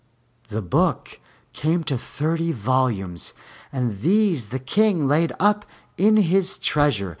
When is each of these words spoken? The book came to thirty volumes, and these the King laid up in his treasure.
The 0.49 0.63
book 0.63 1.19
came 1.53 1.83
to 1.83 1.95
thirty 1.95 2.51
volumes, 2.51 3.35
and 3.71 3.99
these 4.01 4.47
the 4.47 4.57
King 4.57 5.07
laid 5.07 5.31
up 5.39 5.63
in 5.95 6.17
his 6.17 6.57
treasure. 6.57 7.09